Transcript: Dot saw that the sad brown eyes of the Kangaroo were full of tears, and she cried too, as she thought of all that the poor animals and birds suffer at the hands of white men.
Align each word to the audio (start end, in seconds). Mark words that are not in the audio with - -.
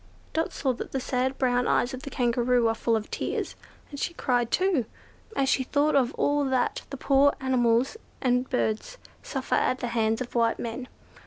Dot 0.33 0.51
saw 0.51 0.73
that 0.73 0.93
the 0.93 0.99
sad 0.99 1.37
brown 1.37 1.67
eyes 1.67 1.93
of 1.93 2.01
the 2.01 2.09
Kangaroo 2.09 2.65
were 2.65 2.73
full 2.73 2.95
of 2.95 3.11
tears, 3.11 3.55
and 3.91 3.99
she 3.99 4.15
cried 4.15 4.49
too, 4.49 4.85
as 5.35 5.47
she 5.47 5.61
thought 5.63 5.95
of 5.95 6.11
all 6.15 6.43
that 6.45 6.81
the 6.89 6.97
poor 6.97 7.35
animals 7.39 7.97
and 8.19 8.49
birds 8.49 8.97
suffer 9.21 9.53
at 9.53 9.77
the 9.77 9.89
hands 9.89 10.19
of 10.19 10.33
white 10.33 10.57
men. 10.57 10.87